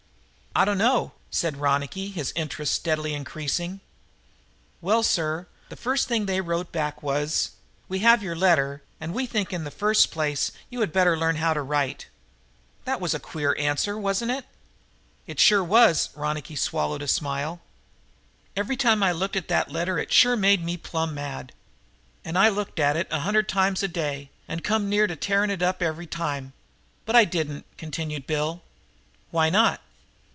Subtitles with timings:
[0.53, 3.79] "I dunno," said Ronicky, his interest steadily increasing.
[4.81, 7.51] "Well, sir, the first thing they wrote back was:
[7.87, 11.37] 'We have your letter and think that in the first place you had better learn
[11.37, 12.07] how to write.'
[12.83, 14.45] That was a queer answer, wasn't it?"
[15.25, 17.61] "It sure was." Ronicky swallowed a smile.
[18.53, 21.53] "Every time I looked at that letter it sure made me plumb mad.
[22.25, 25.61] And I looked at it a hundred times a day and come near tearing it
[25.61, 26.51] up every time.
[27.05, 28.61] But I didn't," continued Bill.
[29.29, 29.81] "Why not?"